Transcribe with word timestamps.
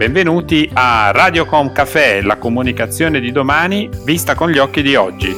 Benvenuti 0.00 0.66
a 0.72 1.10
Radiocom 1.10 1.72
Café, 1.72 2.22
la 2.22 2.38
comunicazione 2.38 3.20
di 3.20 3.32
domani 3.32 3.86
vista 4.02 4.34
con 4.34 4.48
gli 4.48 4.56
occhi 4.56 4.80
di 4.80 4.96
oggi. 4.96 5.36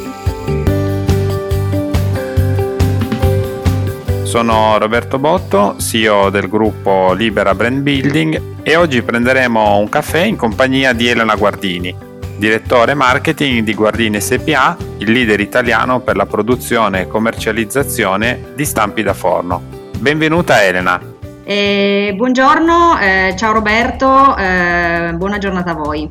Sono 4.22 4.79
Roberto 4.79 5.18
Botto, 5.18 5.75
CEO 5.80 6.30
del 6.30 6.48
gruppo 6.48 7.12
Libera 7.12 7.56
Brand 7.56 7.80
Building 7.80 8.40
e 8.62 8.77
oggi 8.77 9.02
prenderemo 9.02 9.79
un 9.79 9.88
caffè 9.88 10.22
in 10.22 10.36
compagnia 10.36 10.92
di 10.92 11.08
Elena 11.08 11.34
Guardini, 11.34 11.92
direttore 12.36 12.94
marketing 12.94 13.64
di 13.64 13.74
Guardini 13.74 14.20
SPA, 14.20 14.76
il 14.98 15.10
leader 15.10 15.40
italiano 15.40 15.98
per 15.98 16.14
la 16.14 16.26
produzione 16.26 17.00
e 17.00 17.08
commercializzazione 17.08 18.52
di 18.54 18.64
stampi 18.64 19.02
da 19.02 19.12
forno. 19.12 19.60
Benvenuta 19.98 20.62
Elena. 20.62 21.12
Eh, 21.45 22.12
buongiorno, 22.16 23.01
eh, 23.01 23.34
ciao 23.37 23.52
Roberto, 23.52 24.37
eh, 24.37 25.12
buona 25.14 25.38
giornata 25.38 25.73
a 25.73 25.74
voi. 25.74 26.09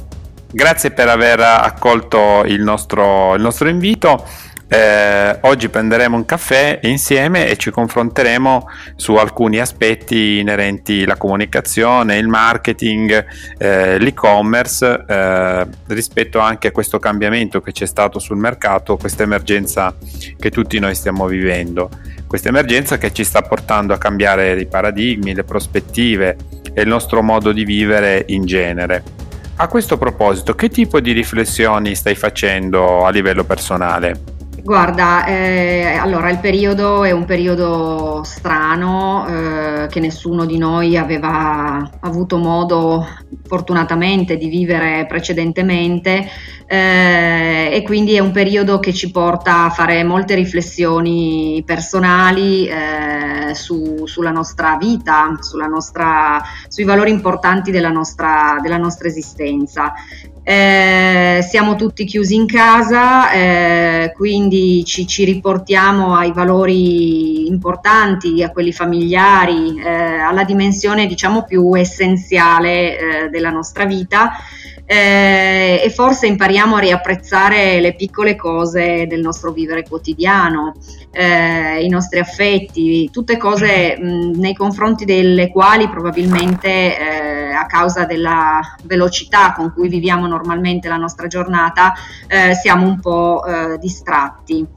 Grazie 0.52 0.92
per 0.92 1.08
aver 1.08 1.40
accolto 1.40 2.44
il 2.46 2.62
nostro, 2.62 3.34
il 3.36 3.42
nostro 3.42 3.70
invito. 3.70 4.26
Eh, 4.74 5.38
oggi 5.42 5.68
prenderemo 5.68 6.16
un 6.16 6.24
caffè 6.24 6.80
insieme 6.84 7.50
e 7.50 7.58
ci 7.58 7.72
confronteremo 7.72 8.70
su 8.96 9.16
alcuni 9.16 9.60
aspetti 9.60 10.40
inerenti 10.40 11.04
alla 11.04 11.18
comunicazione, 11.18 12.16
il 12.16 12.30
marketing, 12.30 13.26
eh, 13.58 14.00
l'e-commerce 14.00 15.04
eh, 15.06 15.68
rispetto 15.88 16.40
anche 16.40 16.70
a 16.70 16.72
questo 16.72 17.00
cambiamento 17.00 17.60
che 17.60 17.74
c'è 17.74 17.86
stato 17.86 18.18
sul 18.20 18.38
mercato, 18.38 18.96
questa 18.96 19.24
emergenza 19.24 19.94
che 20.40 20.50
tutti 20.50 20.80
noi 20.80 20.96
stiamo 20.96 21.26
vivendo. 21.26 21.90
Questa 22.26 22.48
emergenza 22.48 22.98
che 22.98 23.12
ci 23.12 23.26
sta 23.26 23.42
portando 23.42 23.94
a 23.94 23.98
cambiare 23.98 24.58
i 24.58 24.68
paradigmi, 24.68 25.36
le 25.36 25.44
prospettive 25.44 26.38
e 26.74 26.82
il 26.84 26.88
nostro 26.88 27.22
modo 27.22 27.52
di 27.52 27.66
vivere 27.66 28.24
in 28.28 28.46
genere. 28.46 29.04
A 29.58 29.68
questo 29.68 29.98
proposito, 29.98 30.56
che 30.56 30.70
tipo 30.70 31.02
di 31.02 31.12
riflessioni 31.12 31.94
stai 31.94 32.16
facendo 32.16 33.06
a 33.06 33.10
livello 33.10 33.44
personale? 33.44 34.31
Guarda, 34.64 35.26
eh, 35.26 35.98
allora 36.00 36.30
il 36.30 36.38
periodo 36.38 37.04
è 37.04 37.10
un 37.10 37.26
periodo 37.26 38.22
strano 38.24 39.26
eh, 39.28 39.61
che 39.90 40.00
nessuno 40.00 40.46
di 40.46 40.58
noi 40.58 40.98
aveva 40.98 41.90
avuto 42.02 42.38
modo 42.38 43.06
fortunatamente 43.48 44.38
di 44.38 44.48
vivere 44.48 45.06
precedentemente 45.08 46.30
eh, 46.72 47.70
e 47.70 47.84
quindi 47.84 48.16
è 48.16 48.20
un 48.20 48.32
periodo 48.32 48.80
che 48.80 48.94
ci 48.94 49.12
porta 49.12 49.66
a 49.66 49.70
fare 49.70 50.06
molte 50.06 50.36
riflessioni 50.36 51.62
personali 51.66 52.66
eh, 52.66 53.54
su, 53.54 54.06
sulla 54.06 54.32
nostra 54.32 54.78
vita, 54.80 55.38
sulla 55.42 55.66
nostra, 55.66 56.42
sui 56.70 56.86
valori 56.86 57.12
importanti 57.12 57.72
della 57.72 57.90
nostra, 57.90 58.58
della 58.62 58.78
nostra 58.78 59.10
esistenza. 59.10 59.92
Eh, 60.44 61.46
siamo 61.48 61.76
tutti 61.76 62.04
chiusi 62.06 62.36
in 62.36 62.48
casa, 62.48 63.32
eh, 63.32 64.14
quindi 64.16 64.84
ci, 64.86 65.06
ci, 65.06 65.24
riportiamo 65.24 66.16
ai 66.16 66.32
valori 66.32 67.48
importanti, 67.48 68.42
a 68.42 68.50
quelli 68.50 68.72
familiari, 68.72 69.71
eh, 69.78 70.20
alla 70.20 70.44
dimensione 70.44 71.08
diciamo 71.08 71.44
più 71.44 71.76
essenziale 71.76 72.98
eh, 72.98 73.30
della 73.30 73.50
nostra 73.50 73.86
vita 73.86 74.32
eh, 74.92 75.82
e 75.82 75.90
forse 75.90 76.28
impariamo 76.28 76.76
a 76.76 76.80
riapprezzare 76.80 77.80
le 77.80 77.96
piccole 77.96 78.36
cose 78.36 79.08
del 79.08 79.22
nostro 79.22 79.54
vivere 79.54 79.84
quotidiano, 79.88 80.74
eh, 81.12 81.82
i 81.82 81.88
nostri 81.88 82.20
affetti, 82.20 83.10
tutte 83.10 83.38
cose 83.38 83.98
mh, 83.98 84.38
nei 84.38 84.54
confronti 84.54 85.06
delle 85.06 85.50
quali 85.50 85.88
probabilmente 85.88 86.68
eh, 86.68 87.54
a 87.54 87.66
causa 87.68 88.04
della 88.04 88.60
velocità 88.84 89.54
con 89.54 89.72
cui 89.72 89.88
viviamo 89.88 90.28
normalmente 90.28 90.90
la 90.90 90.98
nostra 90.98 91.28
giornata 91.28 91.94
eh, 92.28 92.54
siamo 92.54 92.86
un 92.86 93.00
po' 93.00 93.46
eh, 93.46 93.78
distratti. 93.78 94.68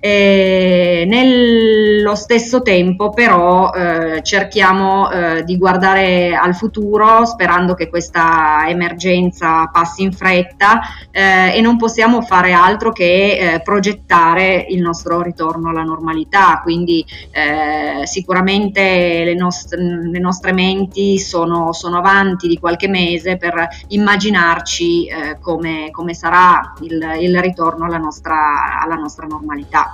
E 0.00 1.04
nello 1.08 2.14
stesso 2.14 2.62
tempo 2.62 3.10
però 3.10 3.72
eh, 3.72 4.22
cerchiamo 4.22 5.10
eh, 5.10 5.42
di 5.44 5.56
guardare 5.56 6.36
al 6.36 6.54
futuro 6.54 7.24
sperando 7.24 7.74
che 7.74 7.88
questa 7.88 8.64
emergenza 8.68 9.66
passi 9.66 10.04
in 10.04 10.12
fretta 10.12 10.80
eh, 11.10 11.56
e 11.56 11.60
non 11.60 11.76
possiamo 11.78 12.22
fare 12.22 12.52
altro 12.52 12.92
che 12.92 13.54
eh, 13.54 13.60
progettare 13.60 14.66
il 14.68 14.80
nostro 14.80 15.20
ritorno 15.20 15.70
alla 15.70 15.82
normalità, 15.82 16.60
quindi 16.62 17.04
eh, 17.32 18.06
sicuramente 18.06 19.24
le, 19.24 19.34
nost- 19.34 19.74
le, 19.74 20.18
nostre 20.20 20.52
menti 20.52 21.18
sono, 21.18 21.72
sono, 21.72 21.98
avanti 21.98 22.46
di 22.46 22.58
qualche 22.58 22.86
mese 22.88 23.36
per 23.36 23.66
immaginarci 23.88 25.06
eh, 25.06 25.38
come, 25.40 25.90
come, 25.90 26.14
sarà 26.14 26.74
il, 26.82 27.16
il 27.20 27.40
ritorno 27.40 27.86
alla 27.86 27.98
nostra, 27.98 28.80
alla 28.80 28.94
nostra 28.94 29.26
normalità. 29.26 29.87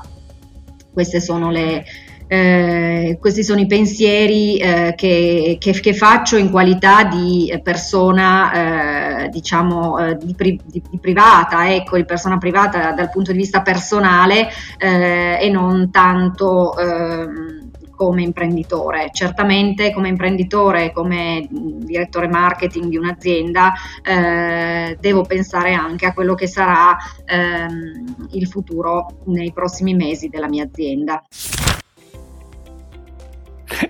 Le, 1.51 1.85
eh, 2.27 3.19
questi 3.21 3.45
sono 3.45 3.61
i 3.61 3.67
pensieri 3.67 4.57
eh, 4.57 4.95
che, 4.97 5.57
che, 5.61 5.73
che, 5.73 5.95
faccio 5.95 6.37
in 6.37 6.51
qualità 6.51 7.05
di 7.05 7.53
persona, 7.63 9.25
eh, 9.25 9.29
diciamo, 9.29 9.99
eh, 9.99 10.17
di, 10.17 10.35
pri, 10.35 10.59
di, 10.65 10.83
di, 10.91 10.99
privata, 10.99 11.73
ecco, 11.73 11.97
di 11.97 12.05
persona 12.05 12.39
privata 12.39 12.93
dal 12.93 13.11
punto 13.11 13.31
di 13.33 13.39
vista 13.39 13.61
personale 13.63 14.49
eh, 14.79 15.39
e 15.41 15.51
non 15.51 15.91
tanto 15.91 16.77
ehm, 16.79 17.64
come 17.95 18.23
imprenditore. 18.23 19.11
Certamente 19.13 19.93
come 19.93 20.09
imprenditore, 20.09 20.93
come 20.93 21.47
direttore 21.51 22.29
marketing 22.29 22.87
di 22.87 22.97
un'azienda, 22.97 23.73
eh, 24.03 24.97
devo 25.01 25.23
pensare 25.23 25.73
anche 25.75 26.07
a 26.07 26.13
quello 26.13 26.35
che 26.35 26.47
sarà 26.47 26.97
ehm, 27.25 28.29
il 28.33 28.47
futuro 28.47 29.23
nei 29.27 29.53
prossimi 29.53 29.95
mesi 29.95 30.29
della 30.29 30.49
mia 30.49 30.65
azienda. 30.65 31.23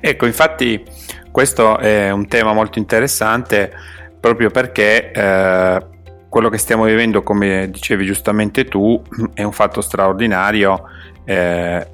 Ecco, 0.01 0.27
infatti 0.27 0.83
questo 1.31 1.79
è 1.79 2.11
un 2.11 2.27
tema 2.29 2.53
molto 2.53 2.79
interessante 2.79 3.73
proprio 4.21 4.51
perché 4.51 5.11
eh, 5.11 5.87
quello 6.29 6.49
che 6.49 6.59
stiamo 6.59 6.85
vivendo, 6.85 7.23
come 7.23 7.69
dicevi 7.71 8.05
giustamente 8.05 8.65
tu, 8.65 9.01
è 9.35 9.43
un 9.43 9.53
fatto 9.53 9.81
straordinario 9.81 10.83
eh, 11.25 11.87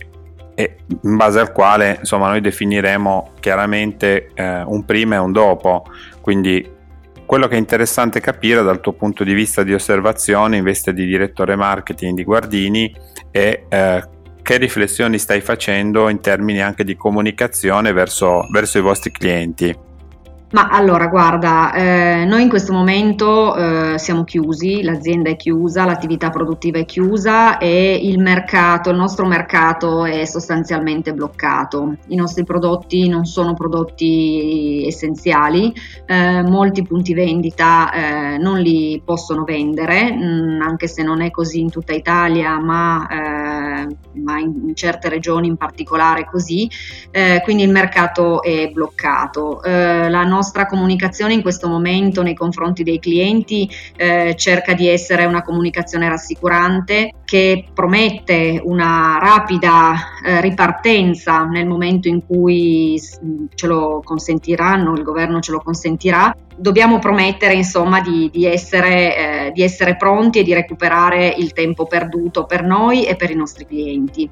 e 0.60 0.76
in 1.03 1.16
base 1.16 1.41
al 1.41 1.53
quale 1.53 1.97
insomma 2.00 2.28
noi 2.28 2.43
definiremo 2.43 3.32
chiaramente 3.41 4.31
eh, 4.34 4.62
un 4.62 4.84
prima 4.84 5.15
e 5.15 5.19
un 5.19 5.32
dopo. 5.32 5.87
Quindi 6.21 6.78
quello 7.25 7.48
che 7.48 7.54
è 7.54 7.59
interessante 7.59 8.21
capire 8.21 8.62
dal 8.62 8.81
tuo 8.81 8.93
punto 8.93 9.25
di 9.25 9.32
vista 9.32 9.62
di 9.62 9.72
osservazione 9.72 10.59
in 10.59 10.65
veste 10.65 10.93
di 10.93 11.06
direttore 11.06 11.56
marketing 11.56 12.15
di 12.15 12.25
Guardini 12.25 12.94
è 13.31 13.62
eh, 13.69 14.09
che 14.43 14.56
riflessioni 14.59 15.19
stai 15.19 15.41
facendo 15.41 16.09
in 16.10 16.21
termini 16.21 16.60
anche 16.60 16.84
di 16.84 16.94
comunicazione 16.94 17.92
verso, 17.92 18.47
verso 18.50 18.78
i 18.78 18.82
vostri 18.82 19.12
clienti 19.12 19.88
ma 20.52 20.68
allora, 20.68 21.06
guarda, 21.06 21.72
eh, 21.72 22.24
noi 22.24 22.42
in 22.42 22.48
questo 22.48 22.72
momento 22.72 23.54
eh, 23.54 23.98
siamo 23.98 24.24
chiusi, 24.24 24.82
l'azienda 24.82 25.30
è 25.30 25.36
chiusa, 25.36 25.84
l'attività 25.84 26.30
produttiva 26.30 26.78
è 26.78 26.84
chiusa 26.84 27.58
e 27.58 28.00
il 28.02 28.18
mercato, 28.18 28.90
il 28.90 28.96
nostro 28.96 29.26
mercato 29.26 30.04
è 30.04 30.24
sostanzialmente 30.24 31.12
bloccato. 31.12 31.94
I 32.08 32.16
nostri 32.16 32.42
prodotti 32.42 33.08
non 33.08 33.26
sono 33.26 33.54
prodotti 33.54 34.84
essenziali, 34.86 35.72
eh, 36.06 36.42
molti 36.42 36.82
punti 36.82 37.14
vendita 37.14 37.92
eh, 37.92 38.38
non 38.38 38.58
li 38.58 39.00
possono 39.04 39.44
vendere, 39.44 40.12
mh, 40.12 40.24
mm, 40.24 40.60
anche 40.62 40.88
se 40.88 41.04
non 41.04 41.20
è 41.20 41.30
così 41.30 41.60
in 41.60 41.70
tutta 41.70 41.92
Italia, 41.92 42.58
ma, 42.58 43.06
eh, 43.08 43.39
ma 44.15 44.38
in, 44.38 44.69
in, 44.69 44.75
certe 44.75 45.09
regioni 45.09 45.47
in 45.47 45.56
particolare 45.56 46.27
così, 46.27 46.71
eh, 47.10 47.41
quindi 47.42 47.62
il 47.62 47.71
mercato 47.71 48.42
è 48.42 48.68
bloccato. 48.68 49.60
la 49.62 50.24
nostra 50.24 50.66
comunicazione 50.66 51.34
in 51.34 51.42
questo 51.42 51.68
momento 51.68 52.22
nei 52.22 52.34
confronti 52.34 52.83
dei 52.83 52.98
clienti 52.98 53.68
eh, 53.97 54.34
cerca 54.36 54.74
di 54.74 54.89
essere 54.89 55.24
una 55.24 55.42
comunicazione 55.42 56.09
rassicurante 56.09 57.12
che 57.24 57.65
promette 57.72 58.60
una 58.65 59.18
rapida 59.21 59.95
eh, 60.24 60.41
ripartenza 60.41 61.45
nel 61.45 61.66
momento 61.66 62.09
in 62.09 62.27
cui 62.27 63.01
ce 63.54 63.66
lo 63.66 64.01
consentiranno, 64.04 64.95
il 64.95 65.03
governo 65.03 65.41
ce 65.41 65.53
lo 65.53 65.60
consentirà. 65.60 66.34
Dobbiamo 66.60 66.98
promettere 66.98 67.54
insomma 67.54 68.03
di, 68.03 68.28
di, 68.30 68.45
essere, 68.45 69.16
eh, 69.47 69.53
di 69.53 69.62
essere 69.62 69.97
pronti 69.97 70.41
e 70.41 70.42
di 70.42 70.53
recuperare 70.53 71.34
il 71.39 71.54
tempo 71.54 71.86
perduto 71.86 72.45
per 72.45 72.62
noi 72.62 73.07
e 73.07 73.16
per 73.16 73.30
i 73.30 73.34
nostri 73.34 73.65
clienti. 73.65 74.28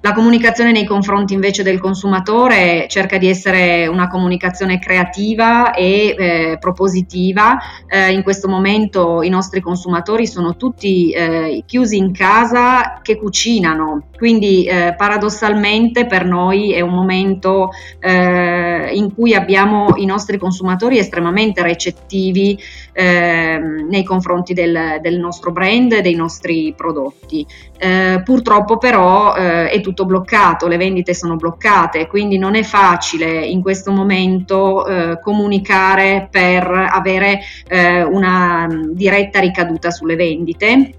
La 0.00 0.12
comunicazione 0.12 0.70
nei 0.70 0.84
confronti 0.84 1.34
invece 1.34 1.64
del 1.64 1.80
consumatore 1.80 2.86
cerca 2.88 3.18
di 3.18 3.28
essere 3.28 3.88
una 3.88 4.06
comunicazione 4.06 4.78
creativa 4.78 5.72
e 5.72 6.14
eh, 6.16 6.56
propositiva. 6.60 7.58
Eh, 7.88 8.12
in 8.12 8.22
questo 8.22 8.46
momento 8.46 9.22
i 9.22 9.28
nostri 9.28 9.60
consumatori 9.60 10.28
sono 10.28 10.54
tutti 10.54 11.10
eh, 11.10 11.64
chiusi 11.66 11.96
in 11.96 12.12
casa 12.12 13.00
che 13.02 13.16
cucinano, 13.16 14.10
quindi 14.16 14.66
eh, 14.66 14.94
paradossalmente 14.96 16.06
per 16.06 16.24
noi 16.24 16.72
è 16.72 16.80
un 16.80 16.94
momento 16.94 17.70
eh, 17.98 18.90
in 18.94 19.12
cui 19.12 19.34
abbiamo 19.34 19.96
i 19.96 20.04
nostri 20.04 20.38
consumatori 20.38 20.98
estremamente 20.98 21.60
recettivi 21.60 22.56
ehm, 22.92 23.88
nei 23.90 24.04
confronti 24.04 24.54
del, 24.54 24.98
del, 25.00 25.18
nostro 25.18 25.50
brand 25.50 25.90
e 25.90 26.02
dei 26.02 26.14
nostri 26.14 26.72
prodotti. 26.76 27.44
Eh, 27.76 28.22
purtroppo 28.24 28.78
però 28.78 29.34
è 29.34 29.80
bloccato, 29.92 30.66
le 30.66 30.76
vendite 30.76 31.14
sono 31.14 31.36
bloccate, 31.36 32.06
quindi 32.06 32.38
non 32.38 32.54
è 32.54 32.62
facile 32.62 33.44
in 33.44 33.62
questo 33.62 33.90
momento 33.90 34.86
eh, 34.86 35.20
comunicare 35.20 36.28
per 36.30 36.68
avere 36.68 37.40
eh, 37.66 38.02
una 38.02 38.66
diretta 38.92 39.40
ricaduta 39.40 39.90
sulle 39.90 40.16
vendite 40.16 40.92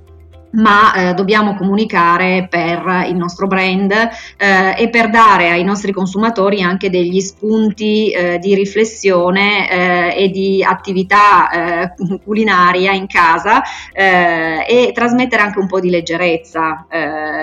ma 0.51 0.94
eh, 0.94 1.13
dobbiamo 1.13 1.56
comunicare 1.56 2.48
per 2.50 3.06
il 3.07 3.16
nostro 3.16 3.48
brand 3.48 3.92
eh, 3.92 4.75
e 4.78 4.90
per 4.90 5.10
dare 5.10 5.50
ai 5.50 5.63
nostri 5.63 5.92
consumatori 5.92 6.62
anche 6.62 6.90
degli 6.90 7.19
spunti 7.19 8.12
eh, 8.12 8.40
di 8.40 8.56
riflessione 8.56 9.69
eh, 9.69 10.24
e 10.24 10.30
di 10.30 10.63
attività 10.63 11.50
eh, 11.50 11.94
culinaria 12.24 12.92
in 12.94 13.07
casa 13.07 13.62
eh, 13.94 14.66
e 14.68 14.92
trasmettere 14.94 15.42
anche 15.42 15.60
un 15.60 15.68
po' 15.68 15.80
di 15.80 15.90
leggerezza 15.90 16.88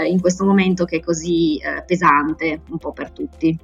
in 0.06 0.20
questo 0.20 0.44
momento 0.44 0.85
che 0.85 0.97
è 0.97 1.00
così 1.00 1.61
pesante 1.87 2.61
un 2.70 2.79
po' 2.79 2.93
per 2.93 3.11
tutti. 3.11 3.56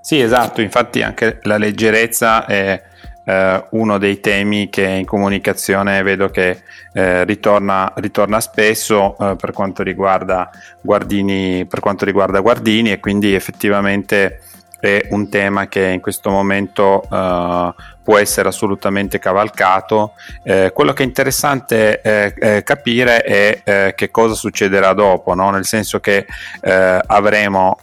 Sì, 0.00 0.20
esatto, 0.20 0.60
infatti 0.60 1.02
anche 1.02 1.38
la 1.42 1.56
leggerezza 1.56 2.46
è 2.46 2.82
eh, 3.30 3.64
uno 3.70 3.98
dei 3.98 4.20
temi 4.20 4.68
che 4.68 4.84
in 4.84 5.04
comunicazione 5.04 6.02
vedo 6.02 6.28
che 6.28 6.62
eh, 6.92 7.24
ritorna, 7.24 7.92
ritorna, 7.96 8.40
spesso 8.40 9.16
eh, 9.18 9.36
per, 9.36 9.52
quanto 9.52 9.82
riguarda 9.82 10.50
Guardini, 10.80 11.64
per 11.66 11.80
quanto 11.80 12.04
riguarda 12.04 12.40
Guardini 12.40 12.90
e 12.90 12.98
quindi 13.00 13.34
effettivamente 13.34 14.40
è 14.80 15.08
un 15.10 15.28
tema 15.28 15.68
che 15.68 15.86
in 15.88 16.00
questo 16.00 16.30
momento 16.30 17.02
uh, 17.06 17.74
può 18.02 18.16
essere 18.16 18.48
assolutamente 18.48 19.18
cavalcato. 19.18 20.14
Eh, 20.42 20.72
quello 20.74 20.94
che 20.94 21.02
è 21.02 21.06
interessante 21.06 22.00
eh, 22.00 22.34
eh, 22.38 22.62
capire 22.62 23.20
è 23.20 23.60
eh, 23.62 23.92
che 23.94 24.10
cosa 24.10 24.32
succederà 24.32 24.94
dopo, 24.94 25.34
no? 25.34 25.50
nel 25.50 25.66
senso 25.66 26.00
che 26.00 26.26
eh, 26.62 27.00
avremo 27.06 27.76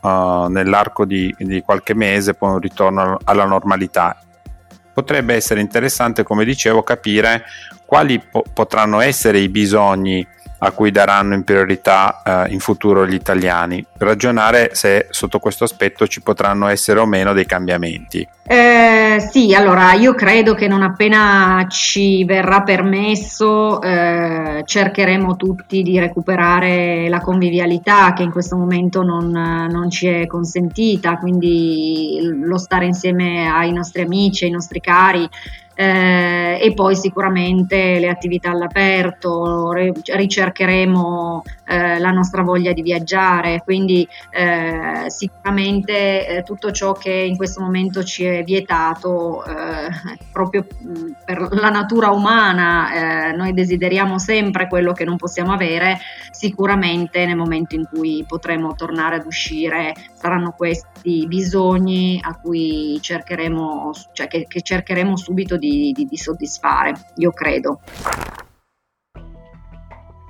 nell'arco 0.50 1.06
di, 1.06 1.34
di, 1.38 1.62
qualche 1.62 1.94
mese 1.94 2.34
poi 2.34 2.54
un 2.54 2.60
ritorno 2.60 3.20
alla 3.24 3.46
normalità 3.46 4.18
potrebbe 4.98 5.36
essere 5.36 5.60
interessante, 5.62 6.24
come 6.24 6.44
dicevo, 6.44 6.82
capire 6.82 7.44
quali 7.86 8.20
po- 8.20 8.44
potranno 8.52 9.00
essere 9.00 9.38
i 9.38 9.48
bisogni 9.48 10.26
a 10.60 10.72
cui 10.72 10.90
daranno 10.90 11.36
in 11.36 11.44
priorità 11.44 12.24
eh, 12.26 12.52
in 12.52 12.60
futuro 12.60 13.06
gli 13.06 13.14
italiani, 13.14 13.86
ragionare 14.00 14.72
se 14.74 15.06
sotto 15.12 15.38
questo 15.38 15.66
aspetto 15.66 16.08
ci 16.08 16.24
potranno 16.24 16.68
essere 16.68 17.00
o 17.00 17.06
meno 17.06 17.34
dei 17.34 17.46
cambiamenti. 17.46 18.28
Eh, 18.48 18.97
sì, 19.19 19.54
allora 19.54 19.94
io 19.94 20.14
credo 20.14 20.54
che 20.54 20.68
non 20.68 20.81
appena 20.81 21.66
ci 21.69 22.24
verrà 22.25 22.64
permesso 22.64 23.81
eh, 23.81 24.64
cercheremo 24.66 25.36
tutti 25.36 25.81
di 25.81 26.00
recuperare 26.00 27.08
la 27.10 27.19
convivialità 27.19 28.14
che 28.14 28.24
in 28.24 28.31
questo 28.31 28.56
momento 28.56 29.04
non, 29.04 29.30
non 29.30 29.90
ci 29.90 30.08
è 30.08 30.28
consentita, 30.28 31.18
quindi 31.18 32.19
lo 32.42 32.58
stare 32.58 32.86
insieme 32.86 33.48
ai 33.50 33.72
nostri 33.72 34.02
amici, 34.02 34.46
ai 34.46 34.52
nostri 34.52 34.80
cari 34.80 35.30
eh, 35.80 36.58
e 36.60 36.74
poi 36.74 36.96
sicuramente 36.96 38.00
le 38.00 38.10
attività 38.10 38.50
all'aperto, 38.50 39.72
ricercheremo 39.74 41.44
eh, 41.68 42.00
la 42.00 42.10
nostra 42.10 42.42
voglia 42.42 42.74
di 42.74 42.82
viaggiare, 42.82 43.62
quindi 43.64 44.08
eh, 44.32 45.04
sicuramente 45.08 46.28
eh, 46.28 46.44
tutto 46.44 46.72
ciò 46.72 46.94
che 46.94 47.12
in 47.12 47.38
questo 47.38 47.62
momento 47.62 48.04
ci 48.04 48.24
è 48.24 48.44
vietato 48.44 49.46
eh, 49.46 49.90
proprio 50.32 50.66
per 51.24 51.48
la 51.52 51.70
natura 51.70 52.10
umana, 52.10 53.30
eh, 53.30 53.36
noi 53.36 53.54
desideriamo 53.54 54.18
sempre 54.18 54.68
quello 54.68 54.94
che 54.94 55.06
non 55.06 55.18
possiamo 55.18 55.54
avere, 55.54 56.00
sicuramente 56.32 57.24
nel 57.28 57.36
momento 57.38 57.76
in 57.76 57.86
cui 57.88 58.26
potremo 58.28 58.74
tornare 58.74 59.18
ad 59.18 59.28
uscire 59.28 59.94
saranno 60.14 60.56
questi 60.58 61.28
bisogni 61.28 62.20
a 62.24 62.36
cui 62.36 62.98
cercheremo, 63.00 63.92
cioè 64.14 64.28
che, 64.28 64.46
che 64.48 64.62
cercheremo 64.62 65.16
subito 65.16 65.56
di 65.56 65.67
di, 65.68 65.92
di, 65.92 66.06
di 66.06 66.18
soddisfare, 66.18 66.94
io 67.18 67.31
credo. 67.31 67.81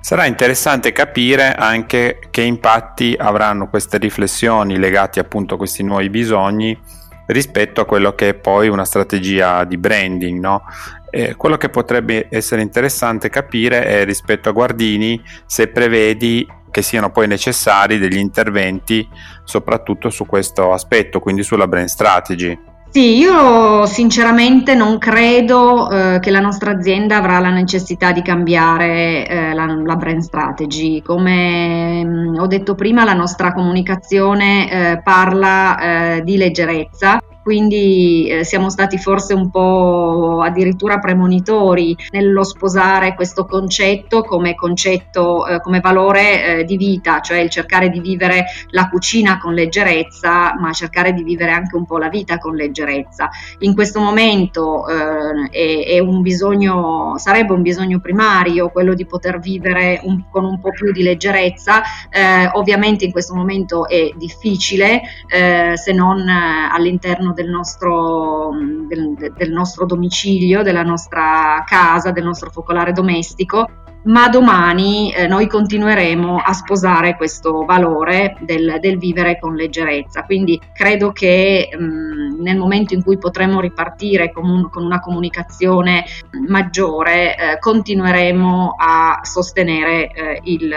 Sarà 0.00 0.26
interessante 0.26 0.92
capire 0.92 1.54
anche 1.54 2.18
che 2.30 2.42
impatti 2.42 3.14
avranno 3.18 3.68
queste 3.68 3.98
riflessioni 3.98 4.78
legate 4.78 5.20
appunto 5.20 5.54
a 5.54 5.56
questi 5.58 5.82
nuovi 5.82 6.08
bisogni 6.08 6.78
rispetto 7.26 7.82
a 7.82 7.84
quello 7.84 8.14
che 8.14 8.30
è 8.30 8.34
poi 8.34 8.68
una 8.68 8.86
strategia 8.86 9.64
di 9.64 9.76
branding. 9.76 10.40
No? 10.40 10.62
Eh, 11.10 11.34
quello 11.36 11.56
che 11.56 11.68
potrebbe 11.68 12.28
essere 12.30 12.62
interessante 12.62 13.28
capire 13.28 13.84
è 13.84 14.04
rispetto 14.04 14.48
a 14.48 14.52
Guardini 14.52 15.20
se 15.44 15.68
prevedi 15.68 16.46
che 16.70 16.82
siano 16.82 17.10
poi 17.10 17.26
necessari 17.26 17.98
degli 17.98 18.18
interventi 18.18 19.06
soprattutto 19.44 20.10
su 20.10 20.26
questo 20.26 20.72
aspetto, 20.72 21.20
quindi 21.20 21.42
sulla 21.42 21.66
brand 21.66 21.88
strategy. 21.88 22.67
Sì, 22.98 23.16
io 23.16 23.86
sinceramente 23.86 24.74
non 24.74 24.98
credo 24.98 25.88
eh, 25.88 26.18
che 26.18 26.32
la 26.32 26.40
nostra 26.40 26.72
azienda 26.72 27.18
avrà 27.18 27.38
la 27.38 27.50
necessità 27.50 28.10
di 28.10 28.22
cambiare 28.22 29.24
eh, 29.24 29.54
la, 29.54 29.66
la, 29.66 29.94
brand 29.94 30.20
strategy. 30.20 31.00
Come 31.00 32.02
mh, 32.02 32.08
mm, 32.08 32.38
ho 32.40 32.46
detto 32.48 32.74
prima, 32.74 33.04
la 33.04 33.12
nostra 33.12 33.52
comunicazione 33.52 34.68
eh, 34.68 35.00
parla 35.00 36.16
eh, 36.16 36.22
di 36.24 36.36
leggerezza 36.36 37.20
quindi 37.48 38.28
eh, 38.28 38.44
siamo 38.44 38.68
stati 38.68 38.98
forse 38.98 39.32
un 39.32 39.48
po' 39.48 40.42
addirittura 40.42 40.98
premonitori 40.98 41.96
nello 42.10 42.44
sposare 42.44 43.14
questo 43.14 43.46
concetto 43.46 44.20
come 44.20 44.54
concetto, 44.54 45.46
eh, 45.46 45.58
come 45.62 45.80
valore 45.80 46.58
eh, 46.58 46.64
di 46.64 46.76
vita, 46.76 47.22
cioè 47.22 47.38
il 47.38 47.48
cercare 47.48 47.88
di 47.88 48.00
vivere 48.00 48.44
la 48.72 48.90
cucina 48.90 49.38
con 49.38 49.54
leggerezza, 49.54 50.56
ma 50.58 50.74
cercare 50.74 51.14
di 51.14 51.22
vivere 51.22 51.52
anche 51.52 51.74
un 51.74 51.86
po' 51.86 51.96
la 51.96 52.10
vita 52.10 52.36
con 52.36 52.54
leggerezza. 52.54 53.30
In 53.60 53.72
questo 53.72 53.98
momento 53.98 54.86
eh, 54.86 55.48
è, 55.50 55.86
è, 55.94 55.98
un 56.00 56.20
bisogno, 56.20 57.14
sarebbe 57.16 57.54
un 57.54 57.62
bisogno 57.62 57.98
primario 57.98 58.68
quello 58.68 58.92
di 58.92 59.06
poter 59.06 59.38
vivere 59.38 60.00
un, 60.02 60.24
con 60.30 60.44
un 60.44 60.60
po' 60.60 60.72
più 60.72 60.92
di 60.92 61.02
leggerezza, 61.02 61.80
eh, 62.10 62.46
ovviamente 62.52 63.06
in 63.06 63.10
questo 63.10 63.34
momento 63.34 63.88
è 63.88 64.10
difficile 64.16 65.00
eh, 65.28 65.72
se 65.78 65.92
non 65.94 66.28
all'interno 66.28 67.36
del 67.38 67.48
nostro, 67.48 68.50
del, 68.88 69.32
del 69.32 69.52
nostro 69.52 69.86
domicilio, 69.86 70.64
della 70.64 70.82
nostra 70.82 71.62
casa, 71.64 72.10
del 72.10 72.24
nostro 72.24 72.50
focolare 72.50 72.90
domestico 72.92 73.68
ma 74.08 74.28
domani 74.28 75.12
eh, 75.12 75.26
noi 75.26 75.46
continueremo 75.46 76.38
a 76.38 76.52
sposare 76.52 77.16
questo 77.16 77.64
valore 77.64 78.36
del, 78.40 78.78
del 78.80 78.98
vivere 78.98 79.38
con 79.38 79.54
leggerezza. 79.54 80.24
Quindi 80.24 80.60
credo 80.72 81.12
che 81.12 81.68
mh, 81.70 81.82
mm, 81.82 82.40
nel 82.40 82.56
momento 82.56 82.94
in 82.94 83.02
cui 83.02 83.18
potremo 83.18 83.60
ripartire 83.60 84.32
con, 84.32 84.48
un, 84.48 84.70
con 84.70 84.84
una 84.84 85.00
comunicazione 85.00 86.04
maggiore, 86.46 87.36
eh, 87.36 87.58
continueremo 87.58 88.74
a 88.78 89.20
sostenere 89.22 90.10
eh, 90.12 90.40
il, 90.44 90.74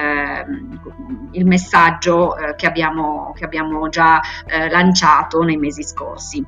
il, 1.31 1.45
messaggio 1.45 2.35
eh, 2.35 2.55
che 2.55 2.67
abbiamo, 2.67 3.33
che, 3.35 3.45
abbiamo, 3.45 3.87
già 3.89 4.19
eh, 4.45 4.69
lanciato 4.69 5.41
nei 5.43 5.57
mesi 5.57 5.83
scorsi. 5.83 6.45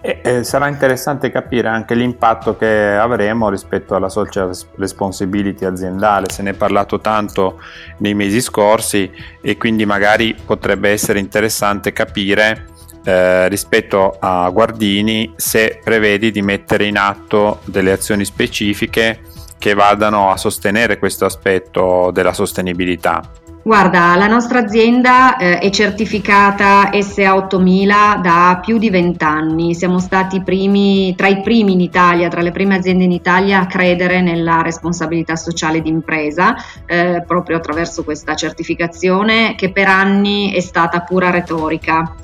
E, 0.00 0.20
eh, 0.22 0.44
sarà 0.44 0.68
interessante 0.68 1.30
capire 1.30 1.66
anche 1.68 1.94
l'impatto 1.94 2.56
che 2.56 2.94
avremo 2.94 3.48
rispetto 3.48 3.96
alla 3.96 4.08
social 4.08 4.56
responsibility 4.76 5.64
aziendale, 5.64 6.26
se 6.30 6.42
ne 6.42 6.50
è 6.50 6.54
parlato 6.54 7.00
tanto 7.00 7.60
nei 7.98 8.14
mesi 8.14 8.40
scorsi 8.40 9.10
e 9.40 9.56
quindi 9.56 9.84
magari 9.86 10.34
potrebbe 10.34 10.90
essere 10.90 11.18
interessante 11.18 11.92
capire 11.92 12.66
eh, 13.04 13.48
rispetto 13.48 14.16
a 14.20 14.48
Guardini 14.50 15.32
se 15.36 15.80
prevedi 15.82 16.30
di 16.30 16.42
mettere 16.42 16.84
in 16.84 16.96
atto 16.96 17.60
delle 17.64 17.90
azioni 17.90 18.24
specifiche 18.24 19.22
che 19.58 19.74
vadano 19.74 20.30
a 20.30 20.36
sostenere 20.36 20.98
questo 20.98 21.24
aspetto 21.24 22.10
della 22.12 22.32
sostenibilità. 22.32 23.22
Guarda, 23.68 24.16
la 24.16 24.28
nostra 24.28 24.60
azienda 24.60 25.36
eh, 25.36 25.58
è 25.58 25.68
certificata 25.68 26.88
SA8000 26.88 28.18
da 28.22 28.60
più 28.64 28.78
di 28.78 28.88
vent'anni. 28.88 29.74
Siamo 29.74 29.98
stati 29.98 30.42
primi, 30.42 31.14
tra 31.14 31.26
i 31.28 31.42
primi 31.42 31.74
in 31.74 31.82
Italia, 31.82 32.28
tra 32.28 32.40
le 32.40 32.50
prime 32.50 32.76
aziende 32.76 33.04
in 33.04 33.12
Italia 33.12 33.60
a 33.60 33.66
credere 33.66 34.22
nella 34.22 34.62
responsabilità 34.62 35.36
sociale 35.36 35.82
d'impresa, 35.82 36.56
eh, 36.86 37.22
proprio 37.26 37.58
attraverso 37.58 38.04
questa 38.04 38.34
certificazione 38.34 39.54
che 39.54 39.70
per 39.70 39.86
anni 39.86 40.50
è 40.52 40.60
stata 40.60 41.00
pura 41.00 41.28
retorica 41.28 42.14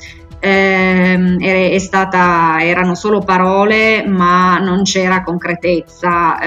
eh, 0.44 1.70
è 1.70 1.78
stata, 1.78 2.58
erano 2.60 2.94
solo 2.94 3.20
parole 3.20 4.04
ma 4.06 4.58
non 4.58 4.82
c'era 4.82 5.22
concretezza 5.22 6.38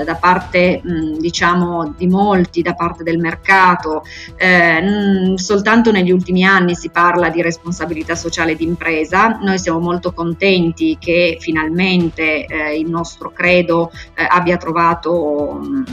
eh, 0.00 0.04
da 0.04 0.14
parte 0.14 0.80
mh, 0.82 1.18
diciamo 1.18 1.94
di 1.96 2.06
molti, 2.06 2.62
da 2.62 2.74
parte 2.74 3.02
del 3.02 3.18
mercato. 3.18 4.04
Eh, 4.36 4.80
mh, 4.80 5.34
soltanto 5.34 5.90
negli 5.90 6.12
ultimi 6.12 6.44
anni 6.44 6.76
si 6.76 6.90
parla 6.90 7.28
di 7.28 7.42
responsabilità 7.42 8.14
sociale 8.14 8.54
d'impresa. 8.54 9.38
Noi 9.42 9.58
siamo 9.58 9.80
molto 9.80 10.12
contenti 10.12 10.96
che 11.00 11.36
finalmente 11.40 12.46
eh, 12.46 12.78
il 12.78 12.88
nostro 12.88 13.30
credo 13.30 13.90
eh, 14.14 14.24
abbia 14.28 14.56
trovato 14.56 15.58
mh, 15.60 15.84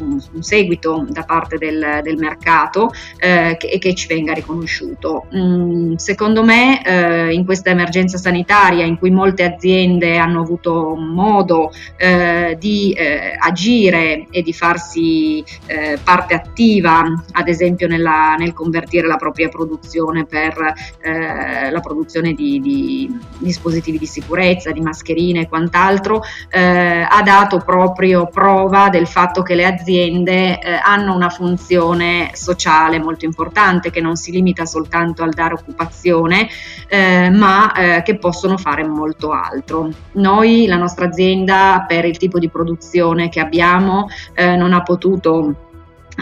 un, 0.00 0.42
seguito 0.42 1.06
da 1.08 1.22
parte 1.22 1.56
del, 1.58 2.00
del 2.02 2.16
mercato 2.16 2.90
eh, 3.18 3.56
che, 3.58 3.66
e 3.66 3.78
che 3.78 3.94
ci 3.94 4.06
venga 4.06 4.32
riconosciuto. 4.32 5.26
Mm, 5.34 5.94
secondo 5.94 6.44
me 6.44 6.84
eh, 6.84 7.32
in 7.32 7.44
questa 7.44 7.70
emergenza 7.70 8.18
sanitaria 8.18 8.84
in 8.84 8.98
cui 8.98 9.10
molte 9.10 9.44
aziende 9.44 10.16
hanno 10.18 10.40
avuto 10.40 10.94
modo 10.94 11.72
eh, 11.96 12.56
di 12.58 12.92
eh, 12.92 13.36
agire 13.38 14.26
e 14.30 14.42
di 14.42 14.52
farsi 14.52 15.44
eh, 15.66 15.98
parte 16.02 16.34
attiva, 16.34 17.04
ad 17.32 17.48
esempio 17.48 17.88
nella, 17.88 18.34
nel 18.38 18.52
convertire 18.52 19.06
la 19.06 19.16
propria 19.16 19.48
produzione 19.48 20.24
per 20.24 20.56
eh, 21.00 21.70
la 21.70 21.80
produzione 21.80 22.32
di, 22.32 22.60
di, 22.60 23.18
dispositivi 23.38 23.98
di 23.98 24.06
sicurezza, 24.06 24.70
di 24.70 24.80
mascherine 24.80 25.42
e 25.42 25.48
quant'altro, 25.48 26.22
ha 26.50 27.22
dato 27.22 27.58
proprio 27.58 28.26
prova 28.26 28.88
del 28.88 29.06
fatto 29.06 29.42
che 29.42 29.54
le 29.54 29.64
aziende 29.64 29.87
aziende 29.88 30.60
eh, 30.60 30.78
hanno 30.82 31.14
una 31.14 31.30
funzione 31.30 32.30
sociale 32.34 32.98
molto 32.98 33.24
importante 33.24 33.90
che 33.90 34.02
non 34.02 34.16
si 34.16 34.30
limita 34.30 34.66
soltanto 34.66 35.22
al 35.22 35.30
dare 35.30 35.54
occupazione, 35.54 36.48
eh, 36.88 37.30
ma 37.30 37.72
eh, 37.72 38.02
che 38.02 38.18
possono 38.18 38.58
fare 38.58 38.86
molto 38.86 39.32
altro. 39.32 39.88
Noi, 40.12 40.66
la 40.66 40.76
nostra 40.76 41.06
azienda, 41.06 41.86
per 41.88 42.04
il 42.04 42.18
tipo 42.18 42.38
di 42.38 42.50
produzione 42.50 43.30
che 43.30 43.40
abbiamo, 43.40 44.08
eh, 44.34 44.56
non 44.56 44.74
ha 44.74 44.82
potuto 44.82 45.67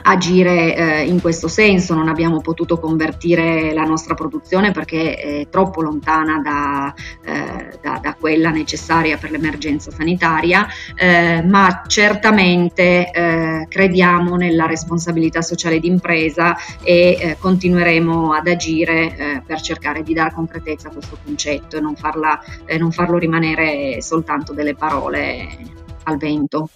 agire 0.03 0.77
eh, 0.77 1.05
in 1.05 1.21
questo 1.21 1.49
senso, 1.49 1.95
non 1.95 2.09
abbiamo 2.09 2.41
potuto 2.41 2.79
convertire 2.79 3.73
la 3.73 3.85
nostra 3.85 4.15
produzione 4.15 4.73
perché 4.73 5.17
è 5.17 5.49
troppo 5.49 5.83
lontana 5.83 6.41
da, 6.41 6.95
eh, 7.25 7.79
da, 7.81 7.99
da 8.03 8.15
quella 8.15 8.51
necessaria 8.51 9.17
per 9.17 9.31
l'emergenza 9.31 9.91
sanitaria, 9.91 10.67
eh, 10.95 11.43
ma 11.43 11.85
certamente 11.87 13.11
eh, 13.11 13.67
crediamo 13.69 14.37
nella 14.37 14.67
responsabilità 14.67 15.43
sociale 15.43 15.79
d'impresa 15.79 16.57
e 16.83 17.19
eh, 17.19 17.37
continueremo 17.39 18.33
ad 18.33 18.49
agire 18.49 19.17
eh, 19.17 19.43
per 19.45 19.61
cercare 19.61 20.03
di 20.03 20.13
dare 20.13 20.33
concretezza 20.33 20.89
a 20.89 20.93
questo 20.93 21.19
concetto 21.23 21.77
e 21.77 21.81
non, 21.81 21.97
farla, 21.97 22.39
non 22.79 22.93
farlo 22.93 23.19
rimanere 23.19 24.01
soltanto 24.03 24.53
delle 24.53 24.75
parole 24.75 25.75
al 26.05 26.17
vento. 26.17 26.69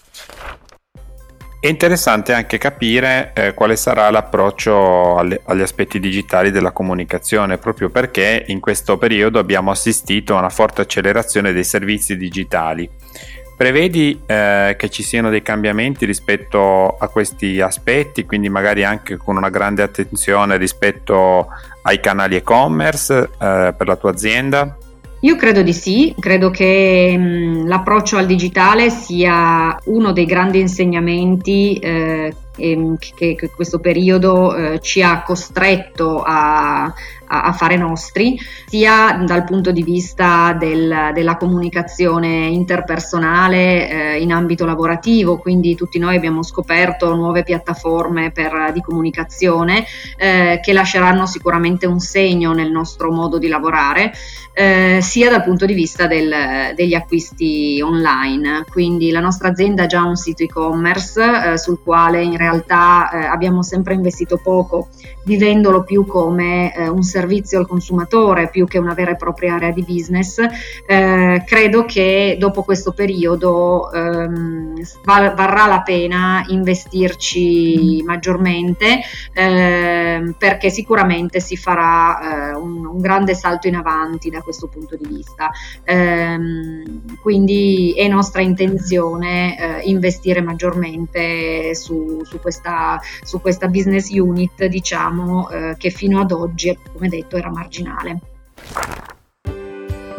È 1.60 1.66
interessante 1.66 2.32
anche 2.32 2.56
capire 2.56 3.32
eh, 3.34 3.52
quale 3.52 3.76
sarà 3.76 4.08
l'approccio 4.08 5.18
alle, 5.18 5.42
agli 5.44 5.60
aspetti 5.60 6.00
digitali 6.00 6.50
della 6.50 6.70
comunicazione, 6.70 7.58
proprio 7.58 7.90
perché 7.90 8.44
in 8.46 8.60
questo 8.60 8.96
periodo 8.96 9.38
abbiamo 9.38 9.70
assistito 9.70 10.34
a 10.34 10.38
una 10.38 10.48
forte 10.48 10.80
accelerazione 10.80 11.52
dei 11.52 11.64
servizi 11.64 12.16
digitali. 12.16 12.88
Prevedi 13.58 14.22
eh, 14.24 14.74
che 14.78 14.88
ci 14.88 15.02
siano 15.02 15.28
dei 15.28 15.42
cambiamenti 15.42 16.06
rispetto 16.06 16.96
a 16.96 17.08
questi 17.08 17.60
aspetti, 17.60 18.24
quindi 18.24 18.48
magari 18.48 18.82
anche 18.82 19.18
con 19.18 19.36
una 19.36 19.50
grande 19.50 19.82
attenzione 19.82 20.56
rispetto 20.56 21.48
ai 21.82 22.00
canali 22.00 22.36
e-commerce 22.36 23.18
eh, 23.38 23.74
per 23.76 23.86
la 23.86 23.96
tua 23.96 24.12
azienda? 24.12 24.78
Io 25.20 25.36
credo 25.36 25.60
di 25.60 25.74
sì, 25.74 26.14
credo 26.18 26.48
che 26.50 27.14
mh, 27.16 27.66
l'approccio 27.66 28.16
al 28.16 28.24
digitale 28.24 28.88
sia 28.88 29.78
uno 29.84 30.12
dei 30.12 30.24
grandi 30.24 30.60
insegnamenti 30.60 31.74
eh, 31.76 32.34
che, 32.56 33.34
che, 33.36 33.50
questo 33.54 33.80
periodo 33.80 34.54
eh, 34.54 34.80
ci 34.80 35.02
ha 35.02 35.22
costretto 35.22 36.22
a, 36.24 36.92
a, 37.30 37.42
a, 37.42 37.52
fare 37.52 37.76
nostri, 37.76 38.38
sia 38.66 39.22
dal 39.24 39.44
punto 39.44 39.70
di 39.70 39.82
vista 39.82 40.56
del, 40.58 41.10
della 41.14 41.36
comunicazione 41.36 42.46
interpersonale 42.46 43.88
eh, 43.88 44.20
in 44.20 44.32
ambito 44.32 44.66
lavorativo, 44.66 45.38
quindi 45.38 45.74
tutti 45.76 45.98
noi 45.98 46.16
abbiamo 46.16 46.42
scoperto 46.42 47.14
nuove 47.14 47.44
piattaforme 47.44 48.32
per, 48.32 48.72
di 48.72 48.80
comunicazione 48.80 49.84
eh, 50.16 50.60
che 50.62 50.72
lasceranno 50.72 51.26
sicuramente 51.26 51.86
un 51.86 52.00
segno 52.00 52.52
nel 52.52 52.70
nostro 52.70 53.12
modo 53.12 53.38
di 53.38 53.48
lavorare, 53.48 54.12
eh, 54.52 54.98
sia 55.00 55.30
dal 55.30 55.44
punto 55.44 55.64
di 55.64 55.74
vista 55.74 56.06
del, 56.06 56.74
degli 56.74 56.94
acquisti 56.94 57.80
online. 57.80 58.64
Quindi 58.68 59.10
la 59.10 59.20
nostra 59.20 59.48
azienda 59.48 59.84
ha 59.84 59.86
già 59.86 60.02
un 60.02 60.16
sito 60.16 60.42
e-commerce 60.42 61.52
eh, 61.52 61.58
sul 61.58 61.80
quale 61.82 62.22
in 62.22 62.36
realtà 62.36 63.10
eh, 63.10 63.24
abbiamo 63.24 63.62
sempre 63.62 63.94
investito 63.94 64.40
poco, 64.42 64.88
vivendolo 65.24 65.84
più 65.84 66.04
come 66.04 66.74
eh, 66.74 66.88
un 66.88 67.02
servizio 67.02 67.19
al 67.56 67.66
consumatore 67.66 68.48
più 68.48 68.66
che 68.66 68.78
una 68.78 68.94
vera 68.94 69.12
e 69.12 69.16
propria 69.16 69.54
area 69.54 69.70
di 69.70 69.82
business. 69.82 70.38
Eh, 70.86 71.42
credo 71.46 71.84
che 71.84 72.36
dopo 72.38 72.62
questo 72.62 72.92
periodo 72.92 73.90
ehm, 73.92 74.80
val- 75.04 75.34
varrà 75.34 75.66
la 75.66 75.82
pena 75.82 76.44
investirci 76.48 78.02
maggiormente 78.04 79.00
ehm, 79.32 80.34
perché 80.38 80.70
sicuramente 80.70 81.40
si 81.40 81.56
farà 81.56 82.50
eh, 82.50 82.54
un, 82.54 82.86
un, 82.86 83.00
grande 83.00 83.34
salto 83.34 83.68
in 83.68 83.76
avanti 83.76 84.30
da 84.30 84.40
questo 84.40 84.68
punto 84.68 84.96
di 84.96 85.06
vista. 85.06 85.50
Ehm, 85.84 87.18
quindi 87.20 87.94
è 87.96 88.08
nostra 88.08 88.42
intenzione 88.42 89.58
eh, 89.58 89.80
investire 89.84 90.40
maggiormente 90.40 91.74
su, 91.74 92.20
su 92.24 92.40
questa, 92.40 93.00
su 93.22 93.40
questa 93.40 93.68
business 93.68 94.10
unit, 94.10 94.64
diciamo, 94.66 95.48
eh, 95.50 95.74
che 95.78 95.90
fino 95.90 96.20
ad 96.20 96.32
oggi, 96.32 96.76
come 96.92 97.08
detto, 97.10 97.36
era 97.36 97.50
marginale. 97.50 98.18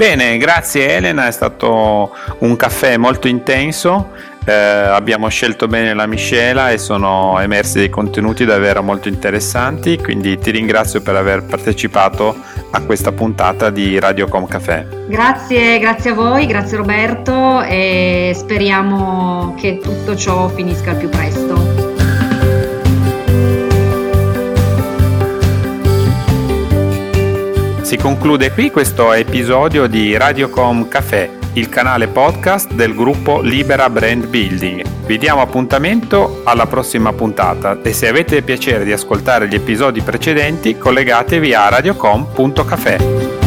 Bene, 0.01 0.37
grazie 0.37 0.95
Elena, 0.95 1.27
è 1.27 1.31
stato 1.31 2.11
un 2.39 2.55
caffè 2.55 2.97
molto 2.97 3.27
intenso, 3.27 4.09
eh, 4.45 4.51
abbiamo 4.51 5.27
scelto 5.27 5.67
bene 5.67 5.93
la 5.93 6.07
miscela 6.07 6.71
e 6.71 6.79
sono 6.79 7.39
emersi 7.39 7.77
dei 7.77 7.89
contenuti 7.89 8.43
davvero 8.43 8.81
molto 8.81 9.09
interessanti, 9.09 9.99
quindi 9.99 10.39
ti 10.39 10.49
ringrazio 10.49 11.01
per 11.01 11.17
aver 11.17 11.43
partecipato 11.43 12.35
a 12.71 12.81
questa 12.81 13.11
puntata 13.11 13.69
di 13.69 13.99
Radiocom 13.99 14.47
Café. 14.47 14.87
Grazie, 15.07 15.77
grazie 15.77 16.09
a 16.09 16.13
voi, 16.15 16.47
grazie 16.47 16.77
Roberto 16.77 17.61
e 17.61 18.33
speriamo 18.35 19.53
che 19.59 19.77
tutto 19.77 20.15
ciò 20.15 20.47
finisca 20.47 20.91
al 20.91 20.97
più 20.97 21.09
presto. 21.09 21.70
Conclude 28.01 28.51
qui 28.51 28.71
questo 28.71 29.13
episodio 29.13 29.85
di 29.85 30.17
Radiocom 30.17 30.87
Café, 30.87 31.37
il 31.53 31.69
canale 31.69 32.07
podcast 32.07 32.73
del 32.73 32.95
gruppo 32.95 33.41
Libera 33.41 33.91
Brand 33.91 34.25
Building. 34.25 34.83
Vi 35.05 35.17
diamo 35.19 35.41
appuntamento 35.41 36.41
alla 36.43 36.65
prossima 36.65 37.13
puntata 37.13 37.79
e 37.83 37.93
se 37.93 38.07
avete 38.07 38.41
piacere 38.41 38.85
di 38.85 38.91
ascoltare 38.91 39.47
gli 39.47 39.55
episodi 39.55 40.01
precedenti 40.01 40.79
collegatevi 40.79 41.53
a 41.53 41.69
radiocom.café. 41.69 43.40